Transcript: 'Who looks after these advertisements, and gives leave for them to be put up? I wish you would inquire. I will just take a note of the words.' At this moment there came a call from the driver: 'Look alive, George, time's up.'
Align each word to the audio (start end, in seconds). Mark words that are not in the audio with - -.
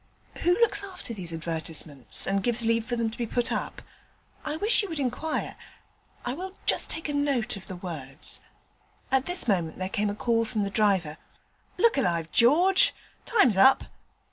'Who 0.37 0.59
looks 0.61 0.83
after 0.83 1.13
these 1.13 1.31
advertisements, 1.31 2.25
and 2.25 2.41
gives 2.41 2.65
leave 2.65 2.83
for 2.85 2.95
them 2.95 3.11
to 3.11 3.17
be 3.19 3.27
put 3.27 3.51
up? 3.51 3.83
I 4.43 4.55
wish 4.55 4.81
you 4.81 4.89
would 4.89 4.99
inquire. 4.99 5.55
I 6.25 6.33
will 6.33 6.57
just 6.65 6.89
take 6.89 7.07
a 7.07 7.13
note 7.13 7.55
of 7.55 7.67
the 7.67 7.75
words.' 7.75 8.41
At 9.11 9.27
this 9.27 9.47
moment 9.47 9.77
there 9.77 9.89
came 9.89 10.09
a 10.09 10.15
call 10.15 10.43
from 10.43 10.63
the 10.63 10.71
driver: 10.71 11.17
'Look 11.77 11.97
alive, 11.99 12.31
George, 12.31 12.95
time's 13.27 13.57
up.' 13.57 13.83